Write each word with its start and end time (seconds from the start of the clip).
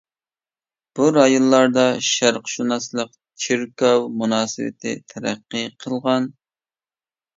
بۇ 0.99 1.09
رايونلاردا 1.17 1.83
شەرقشۇناسلىق-چېركاۋ 2.07 3.93
مۇناسىۋىتى 4.23 4.95
تەرەققىي 5.15 5.69
قىلغان. 5.85 6.27